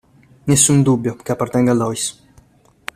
Nessun 0.45 0.81
dubbio 0.81 1.15
che 1.15 1.31
appartenga 1.31 1.73
a 1.73 1.75
Lois! 1.75 2.23